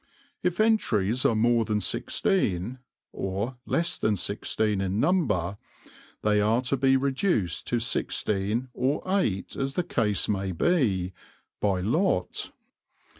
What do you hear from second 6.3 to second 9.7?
are to be reduced to sixteen or eight